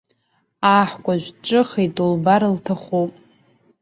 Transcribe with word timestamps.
Аҳкәажә 0.77 1.27
дҿыхеит, 1.35 1.95
улбар 2.05 2.41
лҭахуп! 2.55 3.11